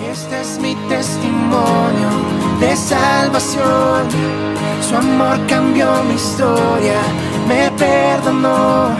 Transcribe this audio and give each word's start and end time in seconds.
Este 0.00 0.40
es 0.40 0.60
mi 0.60 0.76
testimonio 0.88 2.08
de 2.60 2.76
salvación. 2.76 4.06
Su 4.80 4.94
amor 4.94 5.44
cambió 5.48 6.04
mi 6.04 6.14
historia, 6.14 7.00
me 7.48 7.68
perdonó. 7.72 8.96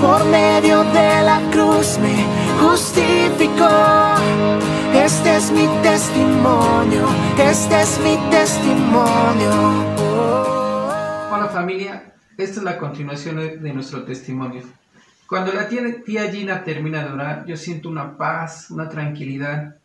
Por 0.00 0.24
medio 0.24 0.82
de 0.84 1.22
la 1.22 1.40
cruz 1.52 1.98
me 1.98 2.24
justificó. 2.58 3.68
Este 4.94 5.36
es 5.36 5.50
mi 5.50 5.66
testimonio, 5.82 7.06
este 7.38 7.82
es 7.82 8.00
mi 8.00 8.16
testimonio. 8.30 9.50
Hola 11.32 11.50
familia, 11.52 12.14
esta 12.38 12.60
es 12.60 12.64
la 12.64 12.78
continuación 12.78 13.36
de 13.36 13.72
nuestro 13.74 14.04
testimonio. 14.04 14.62
Cuando 15.28 15.52
la 15.52 15.68
tía, 15.68 15.82
tía 16.02 16.30
Gina 16.30 16.64
termina 16.64 17.04
de 17.04 17.12
orar, 17.12 17.44
yo 17.44 17.56
siento 17.56 17.90
una 17.90 18.16
paz, 18.16 18.70
una 18.70 18.88
tranquilidad 18.88 19.76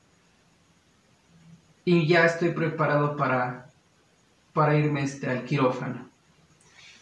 y 1.90 2.06
ya 2.06 2.26
estoy 2.26 2.50
preparado 2.50 3.18
para, 3.18 3.66
para 4.54 4.78
irme 4.78 5.02
este, 5.02 5.28
al 5.28 5.44
quirófano. 5.44 6.08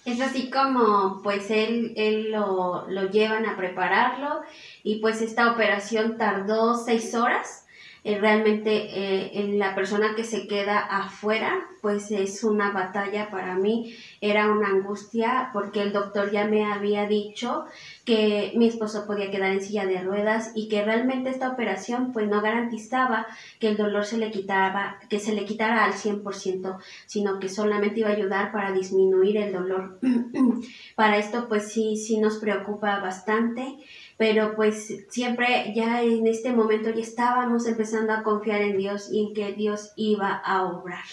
Es 0.06 0.22
así 0.22 0.50
como 0.50 1.22
pues 1.22 1.52
él, 1.52 1.92
él 1.98 2.32
lo, 2.32 2.88
lo 2.88 3.10
llevan 3.10 3.46
a 3.46 3.58
prepararlo 3.58 4.44
y 4.84 5.00
pues 5.00 5.22
esta 5.22 5.52
operación 5.52 6.18
tardó 6.18 6.78
seis 6.78 7.14
horas 7.16 7.67
realmente 8.16 8.72
eh, 8.72 9.32
en 9.34 9.60
la 9.60 9.76
persona 9.76 10.16
que 10.16 10.24
se 10.24 10.48
queda 10.48 10.80
afuera, 10.80 11.68
pues 11.82 12.10
es 12.12 12.44
una 12.44 12.72
batalla 12.72 13.30
para 13.30 13.56
mí, 13.56 13.94
era 14.22 14.50
una 14.50 14.70
angustia 14.70 15.50
porque 15.52 15.82
el 15.82 15.92
doctor 15.92 16.32
ya 16.32 16.48
me 16.48 16.66
había 16.66 17.06
dicho 17.06 17.66
que 18.06 18.54
mi 18.56 18.68
esposo 18.68 19.06
podía 19.06 19.30
quedar 19.30 19.52
en 19.52 19.62
silla 19.62 19.86
de 19.86 20.02
ruedas 20.02 20.52
y 20.56 20.70
que 20.70 20.84
realmente 20.84 21.30
esta 21.30 21.50
operación 21.50 22.14
pues 22.14 22.28
no 22.28 22.42
garantizaba 22.42 23.28
que 23.60 23.68
el 23.68 23.78
dolor 23.78 24.06
se 24.06 24.18
le 24.18 24.32
quitaba, 24.32 25.00
que 25.10 25.20
se 25.20 25.34
le 25.34 25.44
quitara 25.46 25.84
al 25.84 25.94
100%, 25.94 26.78
sino 27.06 27.40
que 27.40 27.50
solamente 27.50 28.00
iba 28.00 28.10
a 28.10 28.14
ayudar 28.14 28.52
para 28.54 28.72
disminuir 28.72 29.38
el 29.38 29.52
dolor. 29.52 30.00
para 30.96 31.18
esto 31.18 31.48
pues 31.50 31.72
sí, 31.72 31.98
sí 31.98 32.20
nos 32.20 32.38
preocupa 32.38 33.00
bastante 33.00 33.78
pero 34.18 34.56
pues 34.56 35.06
siempre 35.10 35.72
ya 35.76 36.02
en 36.02 36.26
este 36.26 36.52
momento 36.52 36.90
ya 36.90 37.02
estábamos 37.02 37.68
empezando 37.68 38.14
a 38.14 38.24
confiar 38.24 38.62
en 38.62 38.78
Dios 38.78 39.10
y 39.12 39.28
en 39.28 39.34
que 39.34 39.54
Dios 39.54 39.92
iba 39.96 40.34
a 40.34 40.64
obrar. 40.64 41.06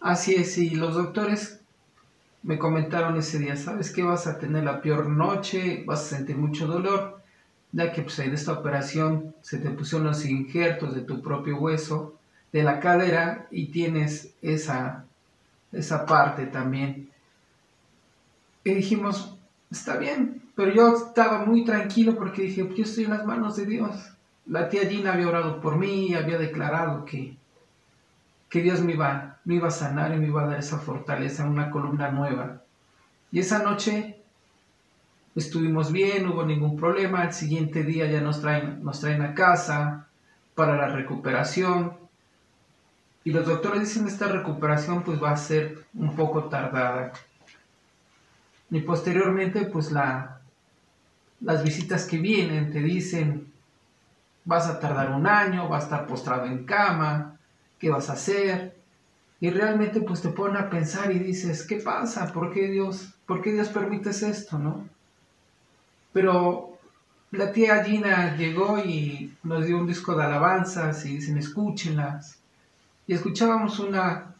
Así 0.00 0.34
es, 0.34 0.58
y 0.58 0.70
los 0.70 0.94
doctores 0.94 1.60
me 2.42 2.58
comentaron 2.58 3.16
ese 3.16 3.38
día, 3.38 3.56
sabes 3.56 3.90
que 3.90 4.02
vas 4.02 4.26
a 4.26 4.38
tener 4.38 4.64
la 4.64 4.80
peor 4.80 5.06
noche, 5.06 5.82
vas 5.86 6.00
a 6.00 6.16
sentir 6.16 6.36
mucho 6.36 6.66
dolor, 6.66 7.20
ya 7.72 7.90
que 7.92 8.02
pues 8.02 8.18
en 8.20 8.32
esta 8.32 8.52
operación 8.52 9.34
se 9.40 9.58
te 9.58 9.70
pusieron 9.70 10.06
los 10.06 10.24
injertos 10.24 10.94
de 10.94 11.00
tu 11.00 11.20
propio 11.20 11.56
hueso, 11.58 12.14
de 12.52 12.62
la 12.62 12.80
cadera, 12.80 13.48
y 13.50 13.66
tienes 13.66 14.34
esa, 14.40 15.04
esa 15.72 16.06
parte 16.06 16.46
también. 16.46 17.10
Y 18.64 18.74
dijimos, 18.74 19.37
está 19.70 19.96
bien, 19.96 20.42
pero 20.54 20.72
yo 20.72 20.94
estaba 20.96 21.44
muy 21.44 21.64
tranquilo 21.64 22.16
porque 22.16 22.42
dije, 22.42 22.68
yo 22.74 22.84
estoy 22.84 23.04
en 23.04 23.10
las 23.10 23.26
manos 23.26 23.56
de 23.56 23.66
Dios. 23.66 24.12
La 24.46 24.68
tía 24.68 24.88
Gina 24.88 25.12
había 25.12 25.28
orado 25.28 25.60
por 25.60 25.76
mí, 25.76 26.14
había 26.14 26.38
declarado 26.38 27.04
que, 27.04 27.36
que 28.48 28.62
Dios 28.62 28.80
me 28.80 28.94
iba, 28.94 29.38
me 29.44 29.56
iba 29.56 29.68
a 29.68 29.72
sanar 29.72 30.14
y 30.14 30.18
me 30.18 30.26
iba 30.26 30.42
a 30.42 30.46
dar 30.46 30.58
esa 30.58 30.78
fortaleza, 30.78 31.44
una 31.44 31.70
columna 31.70 32.10
nueva. 32.10 32.62
Y 33.30 33.40
esa 33.40 33.62
noche 33.62 34.18
estuvimos 35.34 35.92
bien, 35.92 36.24
no 36.24 36.32
hubo 36.32 36.44
ningún 36.44 36.76
problema. 36.76 37.24
El 37.24 37.32
siguiente 37.32 37.84
día 37.84 38.06
ya 38.06 38.20
nos 38.20 38.40
traen, 38.40 38.82
nos 38.82 39.00
traen 39.00 39.22
a 39.22 39.34
casa 39.34 40.06
para 40.54 40.76
la 40.76 40.88
recuperación. 40.88 41.92
Y 43.24 43.32
los 43.32 43.46
doctores 43.46 43.80
dicen 43.80 44.08
esta 44.08 44.28
recuperación 44.28 45.02
pues 45.02 45.22
va 45.22 45.32
a 45.32 45.36
ser 45.36 45.84
un 45.94 46.16
poco 46.16 46.44
tardada. 46.44 47.12
Y 48.70 48.80
posteriormente 48.80 49.64
pues 49.66 49.92
la, 49.92 50.40
las 51.40 51.62
visitas 51.62 52.04
que 52.04 52.18
vienen 52.18 52.70
te 52.72 52.80
dicen, 52.80 53.52
vas 54.44 54.66
a 54.66 54.80
tardar 54.80 55.10
un 55.12 55.26
año, 55.26 55.68
vas 55.68 55.82
a 55.82 55.84
estar 55.84 56.06
postrado 56.06 56.46
en 56.46 56.64
cama, 56.64 57.38
¿qué 57.78 57.90
vas 57.90 58.10
a 58.10 58.14
hacer? 58.14 58.76
Y 59.40 59.50
realmente 59.50 60.00
pues 60.00 60.20
te 60.20 60.30
ponen 60.30 60.56
a 60.56 60.70
pensar 60.70 61.12
y 61.12 61.18
dices, 61.18 61.64
¿qué 61.64 61.76
pasa? 61.76 62.32
¿Por 62.32 62.52
qué 62.52 62.68
Dios, 62.68 63.14
por 63.26 63.40
qué 63.40 63.52
Dios 63.52 63.68
permites 63.68 64.22
esto, 64.22 64.58
no? 64.58 64.88
Pero 66.12 66.78
la 67.30 67.52
tía 67.52 67.84
Gina 67.84 68.36
llegó 68.36 68.78
y 68.78 69.34
nos 69.42 69.66
dio 69.66 69.78
un 69.78 69.86
disco 69.86 70.16
de 70.16 70.24
alabanzas 70.24 71.04
y 71.04 71.16
dicen, 71.16 71.38
escúchenlas. 71.38 72.38
Y 73.06 73.14
escuchábamos 73.14 73.78
una 73.78 74.34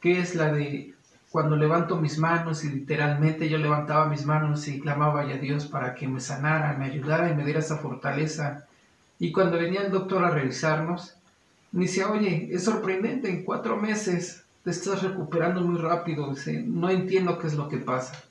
que 0.00 0.20
es 0.20 0.34
la 0.34 0.52
de 0.52 0.94
cuando 1.34 1.56
levanto 1.56 1.96
mis 1.96 2.16
manos 2.16 2.64
y 2.64 2.68
literalmente 2.68 3.48
yo 3.48 3.58
levantaba 3.58 4.06
mis 4.06 4.24
manos 4.24 4.68
y 4.68 4.78
clamaba 4.78 5.22
a 5.22 5.24
Dios 5.24 5.66
para 5.66 5.96
que 5.96 6.06
me 6.06 6.20
sanara, 6.20 6.74
me 6.74 6.84
ayudara 6.84 7.28
y 7.28 7.34
me 7.34 7.44
diera 7.44 7.58
esa 7.58 7.78
fortaleza. 7.78 8.68
Y 9.18 9.32
cuando 9.32 9.58
venía 9.58 9.80
el 9.80 9.90
doctor 9.90 10.24
a 10.24 10.30
revisarnos, 10.30 11.16
me 11.72 11.86
decía, 11.86 12.08
oye, 12.08 12.50
es 12.52 12.62
sorprendente, 12.62 13.28
en 13.28 13.42
cuatro 13.42 13.76
meses 13.76 14.44
te 14.62 14.70
estás 14.70 15.02
recuperando 15.02 15.60
muy 15.62 15.80
rápido, 15.80 16.32
no 16.66 16.88
entiendo 16.88 17.36
qué 17.40 17.48
es 17.48 17.54
lo 17.54 17.68
que 17.68 17.78
pasa. 17.78 18.22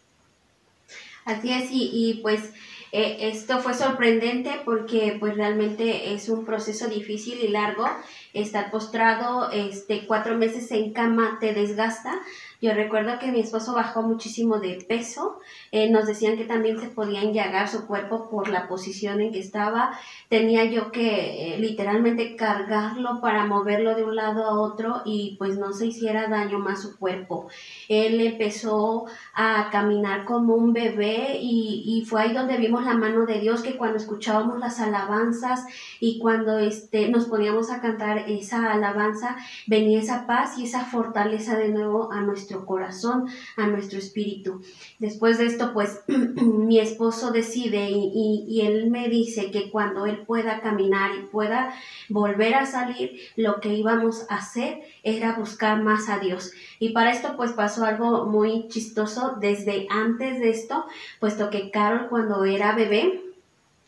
Así 1.26 1.52
es, 1.52 1.72
y, 1.72 1.90
y 1.92 2.22
pues 2.22 2.54
eh, 2.96 3.32
esto 3.32 3.58
fue 3.58 3.74
sorprendente 3.74 4.62
porque 4.64 5.18
pues 5.20 5.36
realmente 5.36 6.14
es 6.14 6.30
un 6.30 6.46
proceso 6.46 6.88
difícil 6.88 7.40
y 7.40 7.48
largo. 7.48 7.88
Estar 8.34 8.70
postrado 8.70 9.50
este, 9.52 10.06
cuatro 10.06 10.38
meses 10.38 10.70
en 10.70 10.94
cama 10.94 11.40
te 11.42 11.56
desgasta. 11.56 12.22
Yo 12.64 12.74
recuerdo 12.74 13.20
que 13.20 13.30
mi 13.30 13.42
esposo 13.42 13.74
bajó 13.74 14.04
muchísimo 14.04 14.58
de 14.62 14.76
peso. 14.88 15.38
Eh, 15.74 15.90
nos 15.92 16.08
decían 16.08 16.38
que 16.38 16.46
también 16.46 16.80
se 16.80 16.88
podía 16.88 17.22
enllagar 17.22 17.68
su 17.68 17.86
cuerpo 17.88 18.30
por 18.30 18.48
la 18.48 18.70
posición 18.70 19.20
en 19.20 19.34
que 19.34 19.40
estaba. 19.40 20.00
Tenía 20.30 20.64
yo 20.64 20.90
que 20.90 21.56
eh, 21.56 21.60
literalmente 21.60 22.38
cargarlo 22.38 23.20
para 23.20 23.46
moverlo 23.46 23.96
de 23.96 24.06
un 24.06 24.16
lado 24.16 24.46
a 24.46 24.58
otro 24.58 25.02
y 25.04 25.36
pues 25.38 25.58
no 25.58 25.74
se 25.74 25.88
hiciera 25.88 26.30
daño 26.30 26.58
más 26.60 26.82
su 26.82 26.98
cuerpo. 26.98 27.50
Él 27.90 28.22
empezó 28.22 29.08
a 29.34 29.68
caminar 29.70 30.24
como 30.24 30.56
un 30.56 30.72
bebé 30.72 31.40
y, 31.42 31.84
y 31.86 32.06
fue 32.06 32.22
ahí 32.22 32.34
donde 32.34 32.56
vimos 32.56 32.86
la 32.86 32.94
mano 32.94 33.26
de 33.26 33.42
Dios 33.42 33.62
que 33.62 33.76
cuando 33.76 33.98
escuchábamos 33.98 34.60
las 34.60 34.80
alabanzas 34.80 35.66
y 36.00 36.18
cuando 36.18 36.60
este, 36.60 37.10
nos 37.10 37.26
poníamos 37.26 37.70
a 37.72 37.82
cantar 37.82 38.20
esa 38.20 38.72
alabanza, 38.72 39.36
venía 39.68 40.00
esa 40.00 40.26
paz 40.26 40.58
y 40.58 40.64
esa 40.64 40.86
fortaleza 40.86 41.58
de 41.58 41.68
nuevo 41.68 42.10
a 42.10 42.22
nuestro 42.22 42.53
corazón, 42.66 43.28
a 43.58 43.68
nuestro 43.68 44.00
espíritu. 44.00 44.62
Después 45.00 45.38
de 45.38 45.48
esto, 45.48 45.74
pues 45.74 46.02
mi 46.08 46.80
esposo 46.80 47.32
decide 47.32 47.90
y, 47.90 48.46
y 48.48 48.62
él 48.62 48.90
me 48.90 49.10
dice 49.10 49.52
que 49.52 49.70
cuando 49.72 50.06
él 50.06 50.20
pueda 50.26 50.62
caminar 50.62 51.12
y 51.16 51.26
pueda 51.28 51.74
volver 52.10 52.56
a 52.56 52.66
salir, 52.66 53.20
lo 53.36 53.60
que 53.60 53.74
íbamos 53.74 54.26
a 54.30 54.36
hacer 54.36 54.82
era 55.04 55.36
buscar 55.36 55.82
más 55.82 56.10
a 56.10 56.20
Dios. 56.20 56.52
Y 56.80 56.90
para 56.90 57.12
esto 57.12 57.36
pues 57.36 57.52
pasó 57.52 57.86
algo 57.86 58.26
muy 58.26 58.68
chistoso 58.70 59.38
desde 59.40 59.88
antes 59.90 60.40
de 60.40 60.50
esto, 60.50 60.86
puesto 61.20 61.50
que 61.50 61.72
Carol 61.72 62.08
cuando 62.10 62.46
era 62.46 62.76
bebé, 62.76 63.22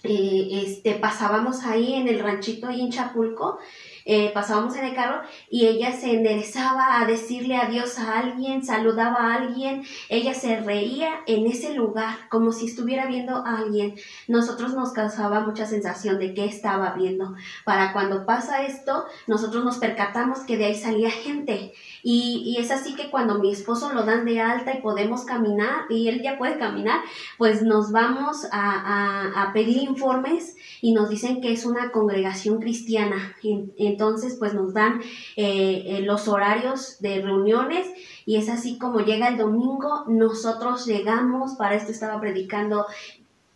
eh, 0.03 0.63
este, 0.65 0.93
pasábamos 0.93 1.63
ahí 1.63 1.95
en 1.95 2.07
el 2.07 2.19
ranchito 2.19 2.67
ahí 2.67 2.81
en 2.81 2.91
Chapulco 2.91 3.57
eh, 4.07 4.31
pasábamos 4.35 4.75
en 4.75 4.85
el 4.85 4.93
carro 4.93 5.21
y 5.49 5.65
ella 5.65 5.91
se 5.91 6.13
enderezaba 6.13 7.01
a 7.01 7.05
decirle 7.05 7.57
adiós 7.57 7.97
a 7.97 8.19
alguien, 8.19 8.63
saludaba 8.63 9.15
a 9.15 9.35
alguien, 9.35 9.83
ella 10.09 10.35
se 10.35 10.59
reía 10.61 11.21
en 11.25 11.47
ese 11.47 11.73
lugar 11.73 12.15
como 12.29 12.51
si 12.51 12.67
estuviera 12.67 13.07
viendo 13.07 13.35
a 13.37 13.57
alguien. 13.57 13.95
Nosotros 14.27 14.75
nos 14.75 14.91
causaba 14.91 15.39
mucha 15.39 15.65
sensación 15.65 16.19
de 16.19 16.35
que 16.35 16.45
estaba 16.45 16.93
viendo. 16.93 17.33
Para 17.63 17.93
cuando 17.93 18.27
pasa 18.27 18.63
esto, 18.63 19.05
nosotros 19.25 19.65
nos 19.65 19.77
percatamos 19.77 20.41
que 20.41 20.57
de 20.57 20.65
ahí 20.65 20.75
salía 20.75 21.09
gente. 21.09 21.73
Y, 22.03 22.43
y 22.45 22.61
es 22.61 22.69
así 22.69 22.93
que 22.93 23.09
cuando 23.09 23.39
mi 23.39 23.51
esposo 23.51 23.91
lo 23.91 24.03
dan 24.03 24.25
de 24.25 24.39
alta 24.39 24.75
y 24.75 24.81
podemos 24.81 25.23
caminar 25.23 25.85
y 25.89 26.07
él 26.09 26.21
ya 26.21 26.37
puede 26.37 26.59
caminar, 26.59 26.99
pues 27.39 27.63
nos 27.63 27.91
vamos 27.91 28.45
a, 28.51 29.31
a, 29.31 29.41
a 29.41 29.53
pedir 29.53 29.77
informes 29.81 30.55
y 30.81 30.93
nos 30.93 31.09
dicen 31.09 31.41
que 31.41 31.51
es 31.51 31.65
una 31.65 31.91
congregación 31.91 32.59
cristiana. 32.59 33.35
Entonces, 33.95 34.35
pues 34.37 34.53
nos 34.53 34.73
dan 34.73 35.01
eh, 35.37 35.83
eh, 35.85 36.01
los 36.01 36.27
horarios 36.27 36.99
de 36.99 37.21
reuniones 37.21 37.87
y 38.25 38.35
es 38.35 38.49
así 38.49 38.77
como 38.77 38.99
llega 38.99 39.29
el 39.29 39.37
domingo, 39.37 40.03
nosotros 40.07 40.85
llegamos, 40.85 41.53
para 41.55 41.75
esto 41.75 41.93
estaba 41.93 42.19
predicando 42.19 42.85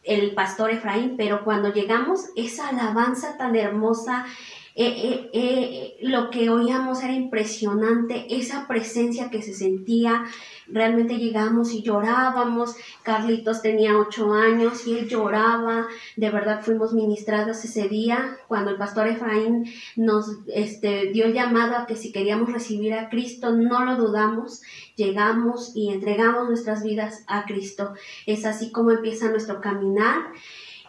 el 0.04 0.34
pastor 0.34 0.72
Efraín, 0.72 1.16
pero 1.18 1.44
cuando 1.44 1.74
llegamos, 1.74 2.30
esa 2.38 2.70
alabanza 2.70 3.38
tan 3.38 3.56
hermosa, 3.58 4.26
eh, 4.76 4.96
eh, 5.04 5.30
eh, 5.34 5.98
lo 6.02 6.30
que 6.30 6.50
oíamos 6.50 7.04
era 7.04 7.14
impresionante, 7.14 8.28
esa 8.30 8.68
presencia 8.68 9.30
que 9.30 9.42
se 9.42 9.54
sentía, 9.54 10.26
realmente 10.68 11.18
llegamos 11.18 11.74
y 11.74 11.82
llorábamos, 11.82 12.76
Carlitos 13.04 13.62
tenía 13.62 13.98
ocho 13.98 14.34
años 14.34 14.86
y 14.88 14.98
él 14.98 15.10
lloraba, 15.10 15.88
de 16.16 16.30
verdad 16.30 16.62
fuimos 16.62 16.94
ministrados 16.94 17.64
ese 17.66 17.90
día, 17.90 18.38
cuando 18.48 18.70
el 18.72 18.78
pastor 18.78 19.08
Efraín 19.08 19.66
nos 19.96 20.38
este, 20.48 21.12
dio 21.12 21.26
el 21.26 21.34
llamado 21.34 21.76
a 21.76 21.86
que 21.86 21.96
si 21.96 22.12
queríamos 22.12 22.52
recibir 22.52 22.94
a 22.94 23.10
Cristo, 23.10 23.52
no 23.52 23.84
lo 23.84 23.96
dudamos, 23.96 24.62
llegamos 24.96 25.76
y 25.76 25.90
entregamos 25.92 26.48
nuestras 26.48 26.84
vidas 26.84 27.24
a 27.28 27.46
Cristo. 27.46 27.94
Es 28.26 28.46
así 28.46 28.72
como 28.72 28.92
empieza 28.92 29.30
nuestro 29.30 29.62
caminar. 29.62 30.32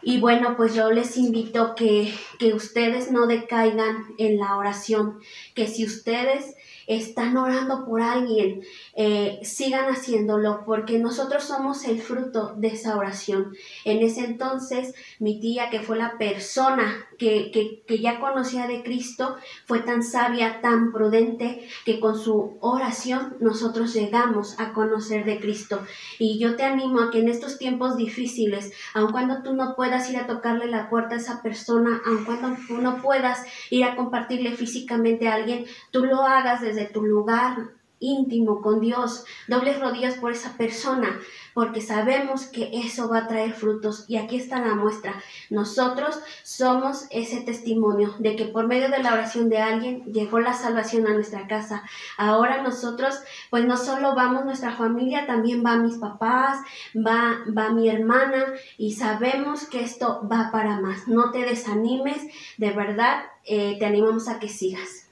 Y 0.02 0.19
bueno, 0.19 0.56
pues 0.56 0.75
yo 0.75 0.91
les 0.91 1.17
invito 1.17 1.75
que, 1.75 2.12
que 2.38 2.55
ustedes 2.55 3.11
no 3.11 3.26
decaigan 3.26 4.14
en 4.19 4.38
la 4.38 4.56
oración, 4.56 5.20
que 5.55 5.67
si 5.67 5.85
ustedes 5.85 6.55
están 6.97 7.37
orando 7.37 7.85
por 7.85 8.02
alguien, 8.02 8.62
eh, 8.97 9.38
sigan 9.44 9.88
haciéndolo 9.91 10.64
porque 10.67 10.99
nosotros 10.99 11.44
somos 11.44 11.85
el 11.85 12.00
fruto 12.00 12.55
de 12.56 12.69
esa 12.69 12.97
oración. 12.97 13.55
En 13.85 14.02
ese 14.02 14.25
entonces, 14.25 14.94
mi 15.20 15.38
tía, 15.38 15.70
que 15.70 15.79
fue 15.79 15.97
la 15.97 16.19
persona 16.19 17.06
que, 17.17 17.52
que, 17.52 17.82
que 17.87 18.00
ya 18.00 18.19
conocía 18.19 18.67
de 18.67 18.82
Cristo, 18.82 19.37
fue 19.67 19.79
tan 19.79 20.02
sabia, 20.02 20.61
tan 20.62 20.91
prudente, 20.91 21.69
que 21.85 22.00
con 22.00 22.19
su 22.19 22.58
oración 22.61 23.37
nosotros 23.38 23.94
llegamos 23.94 24.58
a 24.58 24.73
conocer 24.73 25.25
de 25.25 25.38
Cristo. 25.38 25.81
Y 26.19 26.41
yo 26.41 26.56
te 26.56 26.64
animo 26.64 27.02
a 27.02 27.12
que 27.12 27.20
en 27.20 27.29
estos 27.29 27.56
tiempos 27.56 27.97
difíciles, 27.97 28.73
aun 28.94 29.12
cuando 29.12 29.44
tú 29.44 29.55
no 29.55 29.76
ir 30.10 30.19
a 30.19 30.26
tocarle 30.26 30.66
la 30.66 30.88
puerta 30.88 31.14
a 31.14 31.19
esa 31.19 31.42
persona, 31.42 32.00
aun 32.06 32.25
cuando 32.25 32.56
tú 32.66 32.81
no 32.81 33.02
puedas 33.02 33.44
ir 33.70 33.84
a 33.84 33.96
compartirle 33.96 34.52
físicamente 34.52 35.28
a 35.28 35.34
alguien, 35.34 35.64
tú 35.90 36.04
lo 36.04 36.22
hagas 36.22 36.60
desde 36.60 36.87
tu 36.87 37.02
lugar 37.02 37.79
íntimo 38.00 38.61
con 38.62 38.81
Dios, 38.81 39.25
dobles 39.47 39.79
rodillas 39.79 40.17
por 40.17 40.32
esa 40.32 40.56
persona, 40.56 41.20
porque 41.55 41.81
sabemos 41.81 42.47
que 42.47 42.70
eso 42.73 43.08
va 43.08 43.19
a 43.19 43.29
traer 43.29 43.52
frutos. 43.52 44.05
Y 44.08 44.17
aquí 44.17 44.37
está 44.37 44.61
la 44.61 44.75
muestra. 44.75 45.14
Nosotros 45.50 46.19
somos 46.43 47.06
ese 47.11 47.41
testimonio 47.43 48.14
de 48.19 48.37
que 48.37 48.47
por 48.47 48.67
medio 48.67 48.88
de 48.88 49.02
la 49.02 49.12
oración 49.12 49.49
de 49.49 49.58
alguien 49.58 50.05
llegó 50.12 50.41
la 50.41 50.55
salvación 50.55 51.06
a 51.06 51.14
nuestra 51.14 51.47
casa. 51.47 51.82
Ahora 52.17 52.62
nosotros, 52.62 53.20
pues 53.50 53.64
no 53.64 53.76
solo 53.76 54.14
vamos 54.14 54.44
nuestra 54.44 54.73
familia, 54.73 55.26
también 55.26 55.64
va 55.64 55.76
mis 55.76 55.99
papás, 55.99 56.58
va, 56.97 57.41
va 57.56 57.70
mi 57.70 57.88
hermana 57.88 58.44
y 58.79 58.94
sabemos 58.94 59.67
que 59.67 59.82
esto 59.82 60.26
va 60.31 60.50
para 60.50 60.81
más. 60.81 61.06
No 61.08 61.31
te 61.31 61.41
desanimes, 61.41 62.23
de 62.56 62.70
verdad, 62.73 63.25
eh, 63.44 63.76
te 63.79 63.87
animamos 63.87 64.29
a 64.29 64.38
que 64.38 64.49
sigas. 64.49 65.06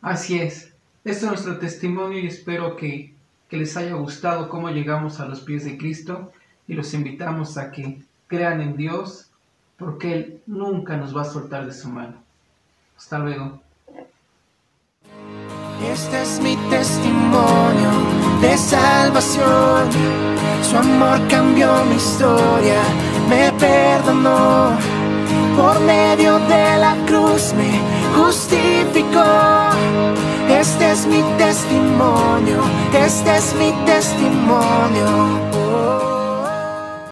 Así 0.00 0.38
es. 0.38 0.69
Este 1.02 1.24
es 1.24 1.30
nuestro 1.30 1.58
testimonio 1.58 2.18
y 2.18 2.26
espero 2.26 2.76
que, 2.76 3.14
que 3.48 3.56
les 3.56 3.74
haya 3.78 3.94
gustado 3.94 4.50
cómo 4.50 4.68
llegamos 4.68 5.18
a 5.18 5.24
los 5.24 5.40
pies 5.40 5.64
de 5.64 5.78
Cristo 5.78 6.30
y 6.68 6.74
los 6.74 6.92
invitamos 6.92 7.56
a 7.56 7.72
que 7.72 8.02
crean 8.26 8.60
en 8.60 8.76
Dios 8.76 9.30
porque 9.78 10.12
Él 10.12 10.42
nunca 10.46 10.98
nos 10.98 11.16
va 11.16 11.22
a 11.22 11.24
soltar 11.24 11.64
de 11.64 11.72
su 11.72 11.88
mano. 11.88 12.16
Hasta 12.98 13.18
luego. 13.18 13.62
Este 15.90 16.20
es 16.20 16.38
mi 16.40 16.54
testimonio 16.68 17.90
de 18.42 18.58
salvación. 18.58 19.88
Su 20.62 20.76
amor 20.76 21.18
cambió 21.28 21.82
mi 21.86 21.96
historia, 21.96 22.82
me 23.30 23.50
perdonó. 23.52 24.76
Por 25.56 25.80
medio 25.80 26.38
de 26.40 26.76
la 26.76 26.94
cruz 27.06 27.54
me 27.54 27.80
justificó. 28.14 29.69
Este 30.60 30.90
es 30.90 31.06
mi 31.06 31.22
testimonio, 31.38 32.60
este 32.92 33.34
es 33.34 33.54
mi 33.54 33.72
testimonio. 33.86 35.06
Oh. 35.54 36.19